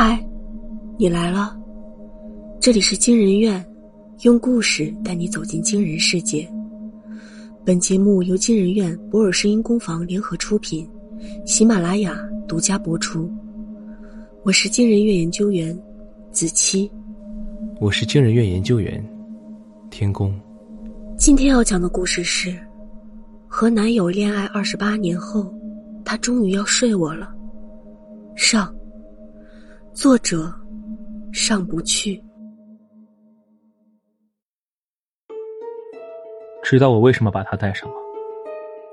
[0.00, 0.24] 嗨，
[0.96, 1.58] 你来了，
[2.60, 3.66] 这里是惊人院，
[4.20, 6.48] 用故事带你走进惊人世界。
[7.64, 10.88] 本节目由惊人院博尔声音工坊联合出品，
[11.44, 12.16] 喜马拉雅
[12.46, 13.28] 独家播出。
[14.44, 15.76] 我是惊人院研究员
[16.30, 16.88] 子期，
[17.80, 19.04] 我是惊人院研究员
[19.90, 20.32] 天宫。
[21.16, 22.56] 今天要讲的故事是：
[23.48, 25.52] 和男友恋爱二十八年后，
[26.04, 27.34] 他终于要睡我了。
[28.36, 28.72] 上。
[30.00, 30.48] 作者
[31.32, 32.22] 上不去。
[36.62, 37.96] 知道我为什么把它带上吗？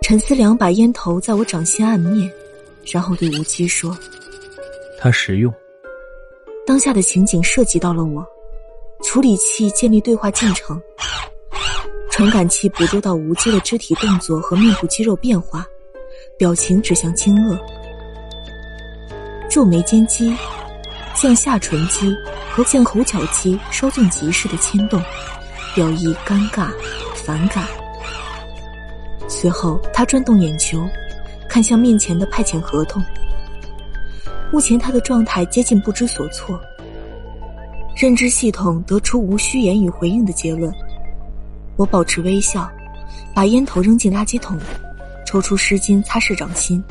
[0.02, 2.28] 陈思良把烟头在我掌心按灭，
[2.92, 3.96] 然后对无机说
[4.98, 5.54] ：“它实用。”
[6.66, 8.26] 当下的情景涉及到了我，
[9.04, 10.82] 处理器建立对话进程，
[12.10, 15.68] 传感器捕捉到无机的肢体动作和面部肌肉变化，
[16.36, 17.56] 表情指向惊愕，
[19.48, 20.36] 皱眉间肌。
[21.16, 22.14] 向下唇肌
[22.52, 25.02] 和向口角肌稍纵即逝的牵动，
[25.74, 26.70] 表意尴尬、
[27.16, 27.66] 反感。
[29.28, 30.88] 随后，他转动眼球，
[31.50, 33.04] 看向面前的派遣合同。
[34.52, 36.60] 目前他的状态接近不知所措。
[37.96, 40.72] 认知系统得出无需言语回应的结论。
[41.78, 42.70] 我保持微笑，
[43.34, 44.60] 把烟头扔进垃圾桶，
[45.26, 46.84] 抽出湿巾擦拭掌心。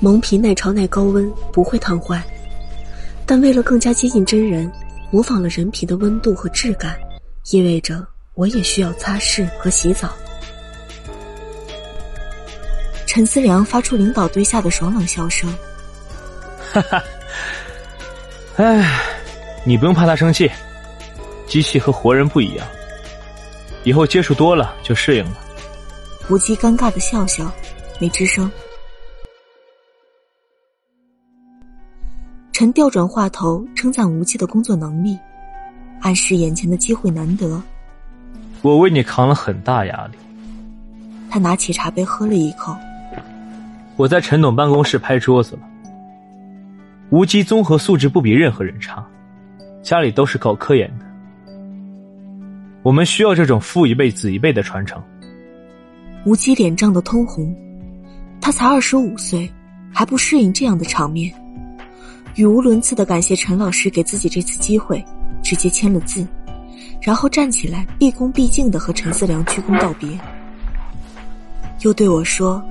[0.00, 2.22] 蒙皮耐潮耐高温，不会烫坏。
[3.28, 4.72] 但为了更加接近真人，
[5.10, 6.98] 模仿了人皮的温度和质感，
[7.50, 10.10] 意味着我也需要擦拭和洗澡。
[13.04, 15.54] 陈思良发出领导对下的爽朗笑声，
[16.72, 17.04] 哈哈，
[18.56, 18.98] 哎，
[19.62, 20.50] 你不用怕他生气，
[21.46, 22.66] 机器和活人不一样，
[23.84, 25.38] 以后接触多了就适应了。
[26.30, 27.52] 无忌尴尬的笑笑，
[28.00, 28.50] 没吱声。
[32.58, 35.16] 陈调转话头，称赞吴忌的工作能力，
[36.00, 37.62] 暗示眼前的机会难得。
[38.62, 40.18] 我为你扛了很大压力。
[41.30, 42.74] 他拿起茶杯喝了一口。
[43.94, 45.62] 我在陈董办公室拍桌子了。
[47.10, 49.06] 吴基综合素质不比任何人差，
[49.80, 51.06] 家里都是搞科研的。
[52.82, 55.00] 我们需要这种父一辈子一辈的传承。
[56.24, 57.54] 吴基脸涨得通红，
[58.40, 59.48] 他才二十五岁，
[59.92, 61.32] 还不适应这样的场面。
[62.38, 65.04] 语无伦次的感谢陈老师给自己这次机会，
[65.42, 66.24] 直接签了字，
[67.02, 70.08] 然后站起来毕恭毕敬的和陈思良鞠躬道别，
[71.80, 72.62] 又对我说：“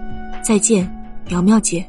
[0.42, 0.90] 再见，
[1.28, 1.86] 苗苗姐。”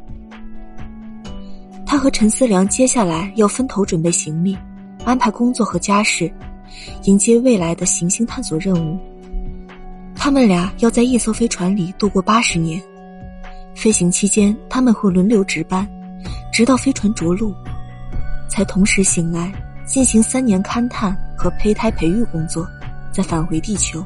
[1.86, 4.58] 他和陈思良接下来要分头准备行李，
[5.04, 6.28] 安排工作和家事，
[7.04, 8.98] 迎接未来的行星探索任务。
[10.16, 12.82] 他们俩要在一艘飞船里度过八十年，
[13.76, 15.88] 飞行期间他们会轮流值班，
[16.52, 17.54] 直到飞船着陆。
[18.48, 19.52] 才同时醒来，
[19.86, 22.66] 进行三年勘探和胚胎培育工作，
[23.12, 24.04] 再返回地球。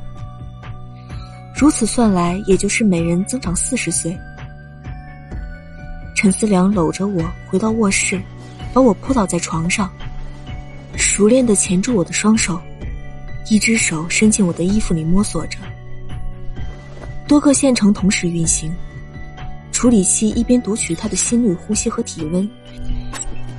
[1.54, 4.18] 如此算来，也就是每人增长四十岁。
[6.14, 8.20] 陈思良搂着我回到卧室，
[8.72, 9.90] 把我扑倒在床上，
[10.96, 12.60] 熟练的钳住我的双手，
[13.48, 15.58] 一只手伸进我的衣服里摸索着。
[17.28, 18.74] 多个线程同时运行，
[19.72, 22.48] 处理器一边读取他的心率、呼吸和体温。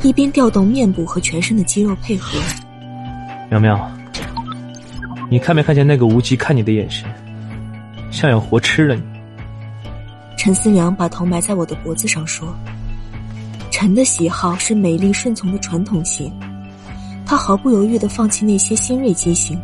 [0.03, 2.37] 一边调动面部和全身的肌肉配合，
[3.49, 3.89] 苗苗，
[5.29, 7.09] 你看没看见那个无极看你的眼神，
[8.11, 9.01] 像要活吃了你？
[10.37, 12.53] 陈思良把头埋在我的脖子上说
[13.71, 16.29] ：“陈的喜好是美丽顺从的传统型，
[17.25, 19.57] 他毫不犹豫的放弃那些新锐机型，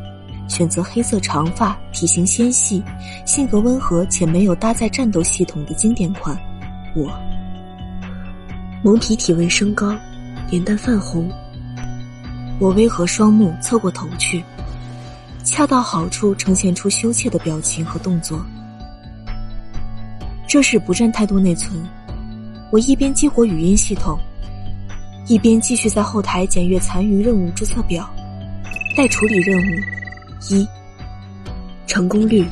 [0.47, 2.81] 选择黑色长发、体型纤细、
[3.25, 6.33] 性格温和且没有搭载战斗系统的经典款。
[6.95, 7.11] 我，
[8.81, 9.93] 蒙皮体温升高。”
[10.51, 11.31] 脸蛋泛红，
[12.59, 14.43] 我微合双目，侧过头去，
[15.43, 18.43] 恰到好处呈现出羞怯的表情和动作。
[20.47, 21.79] 这是不占太多内存，
[22.71, 24.17] 我一边激活语音系统，
[25.27, 28.09] 一边继续在后台检阅残余任务注册表。
[28.97, 29.79] 待处理任务
[30.49, 30.67] 一，
[31.85, 32.43] 成功率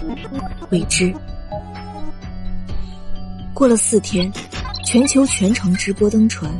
[0.69, 1.11] 未知。
[3.55, 4.31] 过了四天，
[4.85, 6.53] 全球全程直播登船。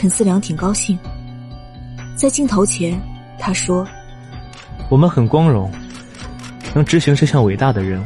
[0.00, 0.98] 陈思良挺高兴，
[2.16, 2.98] 在镜头前，
[3.38, 3.86] 他说
[4.88, 5.70] ：“我们很光荣，
[6.74, 8.04] 能执行这项伟大的任务，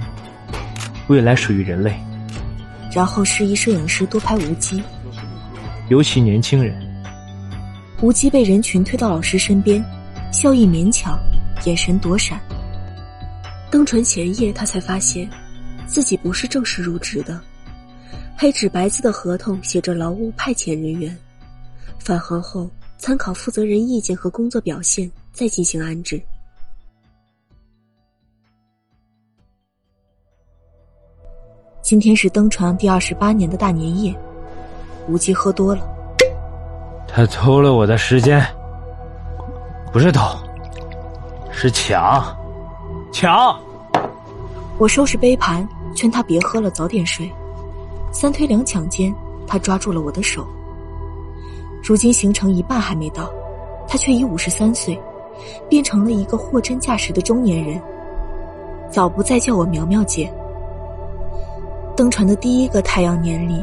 [1.06, 1.96] 未来属于人类。”
[2.90, 4.82] 然后示意摄影师多拍无机，
[5.88, 6.76] 尤其年轻人。
[8.02, 9.80] 无机被人群推到老师身边，
[10.32, 11.16] 笑意勉强，
[11.64, 12.40] 眼神躲闪。
[13.70, 15.30] 登船前夜，他才发现，
[15.86, 17.40] 自己不是正式入职的，
[18.36, 21.16] 黑纸白字的合同写着劳务派遣人员。
[21.98, 22.68] 返航后，
[22.98, 26.20] 参考负责人意见和工作表现，再进行安置。
[31.82, 34.14] 今天是登船第二十八年的大年夜，
[35.06, 35.86] 无忌喝多了。
[37.06, 38.44] 他偷了我的时间，
[39.92, 40.36] 不是偷，
[41.50, 42.24] 是抢，
[43.12, 43.54] 抢！
[44.78, 47.30] 我收拾杯盘，劝他别喝了，早点睡。
[48.10, 49.14] 三推两抢间，
[49.46, 50.46] 他抓住了我的手。
[51.86, 53.30] 如今行程一半还没到，
[53.86, 54.98] 他却已五十三岁，
[55.68, 57.78] 变成了一个货真价实的中年人，
[58.90, 60.32] 早不再叫我苗苗姐。
[61.94, 63.62] 登船的第一个太阳年里，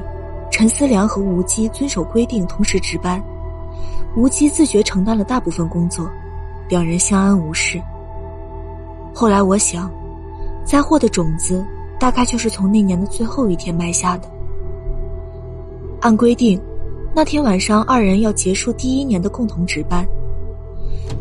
[0.52, 3.20] 陈思良和吴基遵守规定同时值班，
[4.16, 6.08] 吴基自觉承担了大部分工作，
[6.70, 7.82] 两人相安无事。
[9.16, 9.92] 后来我想，
[10.64, 11.66] 灾祸的种子
[12.00, 14.30] 大概就是从那年的最后一天埋下的。
[16.02, 16.62] 按规定，
[17.14, 20.08] 那天晚上二人要结束第一年的共同值班。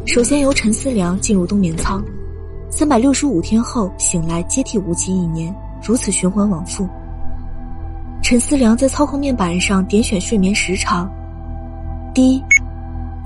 [0.06, 2.02] 首先由陈思良进入冬眠舱，
[2.70, 5.52] 三百六十五天后醒来接替吴基一年，
[5.82, 6.88] 如此循环往复。
[8.22, 11.10] 陈思良在操控面板上点选睡眠时长，
[12.14, 12.40] 第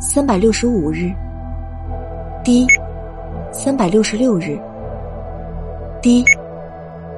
[0.01, 1.13] 三百六十五日，
[2.43, 2.67] 第
[3.53, 4.59] 三百六十六日，
[6.01, 6.25] 第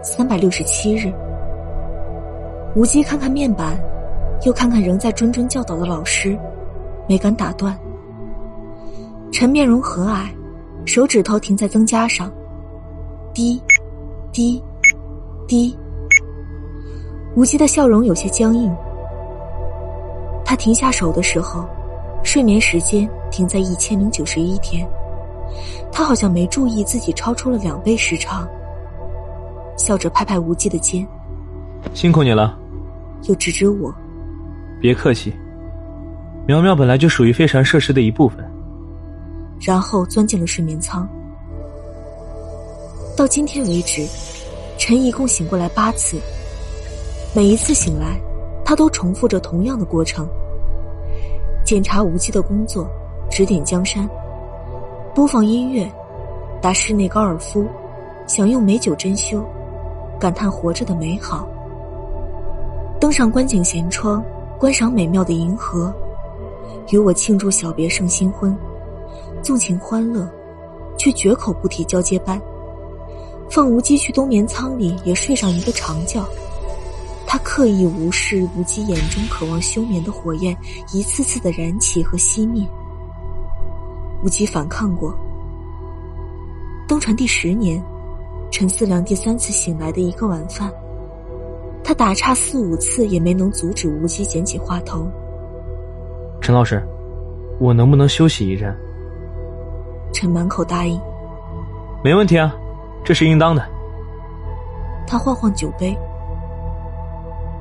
[0.02, 1.12] 三百六十七日。
[2.74, 3.78] 吴基看看面板，
[4.44, 6.38] 又看看仍在谆谆教导的老师，
[7.08, 7.76] 没敢打断。
[9.32, 10.28] 陈面容和蔼，
[10.84, 12.30] 手指头停在增加上，
[13.34, 13.60] 滴，
[14.32, 14.62] 滴，
[15.48, 15.76] 滴。
[17.34, 18.74] 无忌的笑容有些僵硬。
[20.44, 21.66] 他停下手的时候，
[22.22, 24.88] 睡眠时间停在一千零九十一天。
[25.90, 28.48] 他好像没注意自己超出了两倍时长，
[29.76, 31.06] 笑着拍拍无忌的肩
[31.94, 32.56] ：“辛苦你了。”
[33.28, 33.92] 又指指我
[34.80, 35.32] ：“别客气，
[36.46, 38.44] 苗苗本来就属于飞船设施的一部分。”
[39.60, 41.08] 然后钻进了睡眠舱。
[43.16, 44.06] 到今天为止，
[44.76, 46.18] 陈一共醒过来八次。
[47.34, 48.20] 每一次醒来，
[48.64, 50.28] 他都重复着同样的过程：
[51.64, 52.86] 检查无忌的工作，
[53.30, 54.06] 指点江山，
[55.14, 55.90] 播放音乐，
[56.60, 57.66] 打室内高尔夫，
[58.26, 59.42] 享用美酒珍馐，
[60.20, 61.48] 感叹活着的美好。
[63.00, 64.22] 登上观景舷窗，
[64.58, 65.94] 观赏美妙的银河，
[66.90, 68.56] 与我庆祝小别胜新婚，
[69.42, 70.28] 纵情欢乐，
[70.96, 72.40] 却绝口不提交接班。
[73.50, 76.24] 放无忌去冬眠舱里，也睡上一个长觉。
[77.26, 80.56] 他刻意无视无极眼中渴望休眠的火焰，
[80.92, 82.66] 一次次的燃起和熄灭。
[84.24, 85.14] 无极反抗过。
[86.88, 87.82] 登船第十年，
[88.50, 90.72] 陈思良第三次醒来的一个晚饭，
[91.86, 95.08] 他打岔四五次也没能阻止无极捡起话头。
[96.40, 96.84] 陈老师，
[97.60, 98.76] 我能不能休息一阵？
[100.12, 101.00] 陈满口答应。
[102.02, 102.52] 没问题啊，
[103.04, 103.64] 这是应当的。
[105.06, 105.96] 他晃晃酒杯。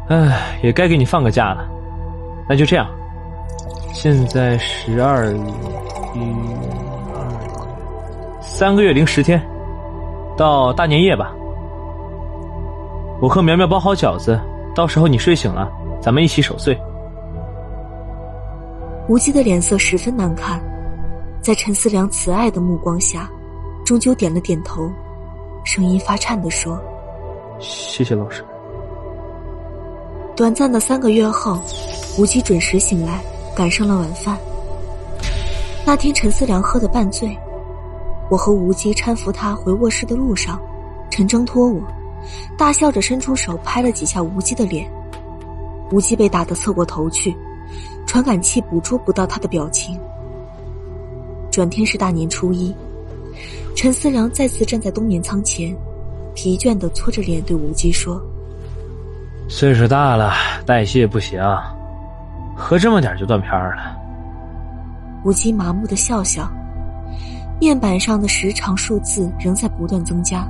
[0.10, 1.70] 唉，也该给你放个假了。
[2.50, 2.88] 那就这样，
[3.94, 5.38] 现在十二月
[6.16, 6.34] 一
[7.14, 9.40] 二三个月零十天，
[10.36, 11.32] 到大年夜吧。
[13.26, 14.40] 我和苗苗包好饺子，
[14.76, 15.68] 到时候你睡醒了，
[16.00, 16.80] 咱们一起守岁。
[19.10, 20.62] 无忌的脸色十分难看，
[21.42, 23.28] 在陈思良慈爱的目光下，
[23.84, 24.92] 终究点了点头，
[25.64, 26.80] 声音发颤的说
[27.58, 28.46] ：“谢谢老师。”
[30.38, 31.60] 短暂的三个月后，
[32.20, 33.20] 无忌准时醒来，
[33.56, 34.38] 赶上了晚饭。
[35.84, 37.36] 那天陈思良喝得半醉，
[38.30, 40.62] 我和无忌搀扶他回卧室的路上，
[41.10, 41.82] 陈征托我，
[42.58, 44.90] 大笑着伸出手拍了几下无极的脸。
[45.92, 47.36] 无极被打得侧过头去，
[48.08, 50.00] 传感器捕捉不到他的表情。
[51.52, 52.76] 转天是大年初一，
[53.76, 55.76] 陈思良再次站在冬眠舱前，
[56.34, 58.20] 疲倦的搓着脸对无极说。
[59.48, 60.34] 岁数大了，
[60.66, 61.40] 代谢不行，
[62.56, 63.96] 喝这么点就断片了。
[65.24, 66.52] 吴极麻木的笑笑，
[67.62, 70.48] 面板上的时长数字仍在不断增加。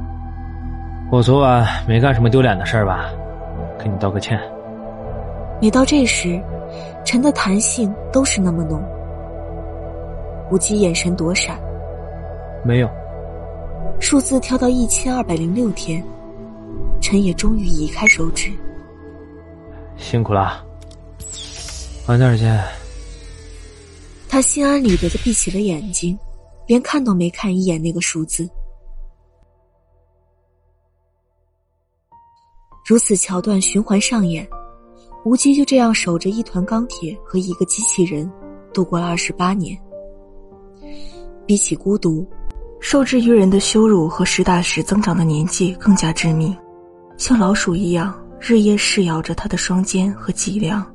[1.11, 3.09] 我昨晚没干什么丢脸的事儿吧？
[3.79, 4.39] 给你道个歉。
[5.61, 6.41] 每到这时，
[7.05, 8.83] 陈的弹性都是那么浓。
[10.51, 11.59] 吴极眼神躲闪。
[12.65, 12.89] 没有。
[13.99, 16.03] 数字跳到一千二百零六天，
[16.99, 18.51] 陈也终于移开手指。
[19.95, 20.65] 辛苦了，
[22.07, 22.61] 晚点见。
[24.27, 26.17] 他心安理得的闭起了眼睛，
[26.67, 28.49] 连看都没看一眼那个数字。
[32.85, 34.47] 如此桥段循环上演，
[35.23, 38.31] 无极就这样守着一团钢铁和一个机器人，
[38.71, 39.75] 度过了二十八年。
[41.47, 42.23] 比起孤独，
[42.79, 46.55] 受制于人的羞辱和实打实增长的年纪更加致命，
[47.17, 50.85] 像老鼠一样日夜噬咬着他的双肩和脊梁。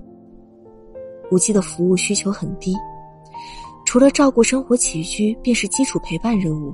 [1.33, 2.73] 无忌的服务需求很低，
[3.85, 6.73] 除了照顾生活起居，便是基础陪伴任务，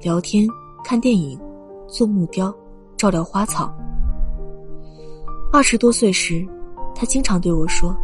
[0.00, 0.48] 聊天、
[0.82, 1.40] 看电影、
[1.86, 2.52] 做木雕、
[2.96, 3.72] 照料花草。
[5.56, 6.46] 二十多岁时，
[6.94, 7.96] 他经常对我说：“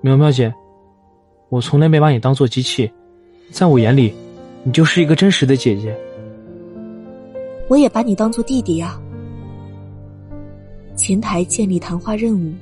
[0.00, 0.54] 苗苗姐，
[1.48, 2.88] 我从来没把你当做机器，
[3.50, 4.14] 在我眼里，
[4.62, 5.98] 你就是一个真实的姐姐。
[7.68, 8.96] 我也把你当做弟弟呀。”
[10.94, 12.52] 前台建立谈话任务。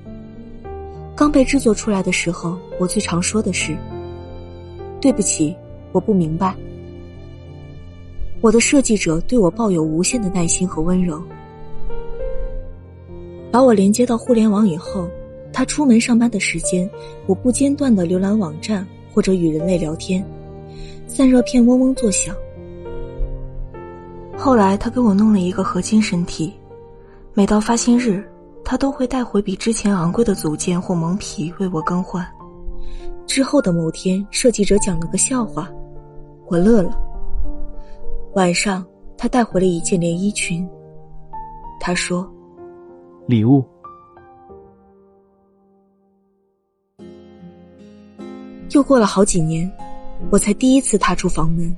[1.14, 3.76] 刚被制作出来的时候，我最常说的是
[5.02, 5.54] ：“对不起，
[5.92, 6.56] 我不明白。”
[8.40, 11.22] 我的设计者对我抱有无限的耐心和温柔。
[13.50, 15.08] 把我连接到互联网以后，
[15.52, 16.88] 他出门上班的时间，
[17.26, 20.24] 我不间断的浏览网站或者与人类聊天，
[21.06, 22.34] 散热片嗡嗡作响。
[24.36, 26.52] 后来他给我弄了一个合金身体，
[27.34, 28.24] 每到发薪日。
[28.62, 32.24] 他都会带回比之前昂贵的组件或蒙皮为我更换。
[33.26, 35.68] 之后的某天，设计者讲了个笑话，
[36.46, 36.96] 我乐了。
[38.34, 38.86] 晚上，
[39.18, 40.68] 他带回了一件连衣裙。
[41.80, 42.30] 他说
[43.26, 43.64] ：“礼物。”
[48.72, 49.70] 又过了好几年，
[50.30, 51.74] 我才第一次踏出房门。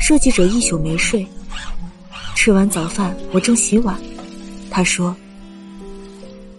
[0.00, 1.26] 设计者一宿没睡。
[2.34, 4.00] 吃完早饭，我正洗碗，
[4.70, 5.14] 他说。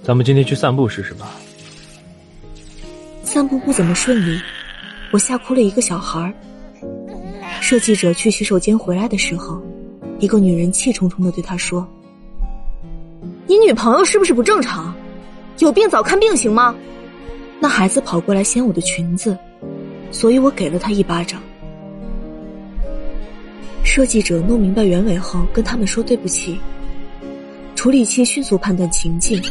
[0.04, 1.32] 咱们今天去散步试试吧。
[3.24, 4.40] 散步不怎么顺利，
[5.12, 6.34] 我吓哭了一个小孩。
[7.60, 9.62] 设计者去洗手间回来的时候，
[10.20, 11.88] 一个女人气冲冲的对他说
[13.46, 14.94] ：“你女朋友是不是不正常？
[15.60, 16.76] 有病早看病行吗？”
[17.60, 19.38] 那孩子跑过来掀我的裙子，
[20.12, 21.42] 所以我给了他一巴掌。
[23.84, 26.60] 设计者弄明白原委后，跟他们说对不起。
[27.76, 29.42] 处理器迅速判断情境。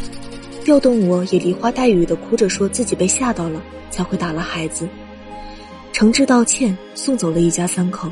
[0.65, 4.89] 调动我也梨花带雨的哭着说自己被吓到了，才会打了孩子，
[5.93, 8.09] 诚挚道歉，送走了一家三口。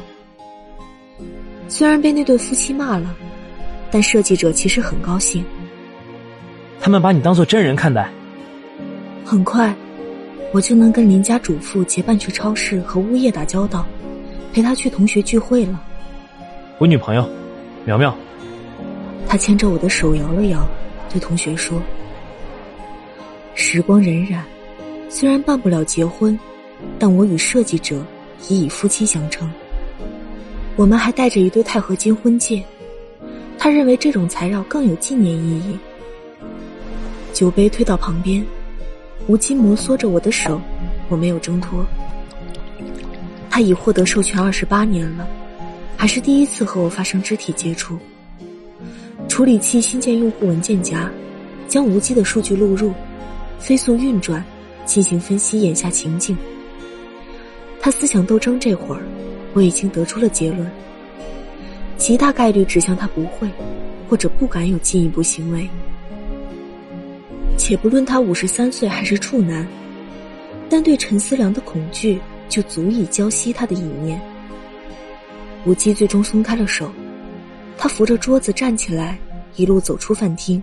[1.68, 3.14] 虽然被那对夫妻骂了，
[3.90, 5.44] 但设计者其实很高兴。
[6.80, 8.10] 他们把你当做真人看待。
[9.24, 9.74] 很快，
[10.52, 13.86] 我就能跟邻家主妇结伴去超市和物业打交道，
[14.52, 15.80] 陪她去同学聚会了。
[16.78, 17.28] 我女朋友，
[17.84, 18.16] 苗苗。
[19.28, 20.66] 他牵着我的手摇了摇，
[21.08, 21.80] 对同学说。
[23.54, 24.40] 时光荏苒，
[25.08, 26.36] 虽然办不了结婚，
[26.98, 28.02] 但我与设计者
[28.48, 29.48] 已以夫妻相称。
[30.74, 32.64] 我们还带着一对钛合金婚戒，
[33.58, 35.78] 他认为这种材料更有纪念意义。
[37.32, 38.44] 酒杯推到旁边，
[39.26, 40.60] 吴京摩挲着我的手，
[41.08, 41.84] 我没有挣脱。
[43.48, 45.26] 他已获得授权二十八年了，
[45.96, 47.98] 还是第一次和我发生肢体接触。
[49.28, 51.10] 处理器新建用户文件夹，
[51.66, 52.92] 将无机的数据录入。
[53.58, 54.42] 飞速运转，
[54.84, 56.36] 进行分析眼下情境。
[57.80, 59.02] 他思想斗争这会儿，
[59.52, 60.70] 我已经得出了结论：
[61.96, 63.48] 极大概率指向他不会，
[64.08, 65.68] 或者不敢有进一步行为。
[67.60, 69.68] 且不论他五十三岁还是处男，
[70.70, 74.18] 但对陈思良的恐惧就足以浇熄他的一念。
[75.66, 76.90] 无忌最终松开了手，
[77.76, 79.18] 他扶着桌子站起来，
[79.56, 80.62] 一路走出饭厅。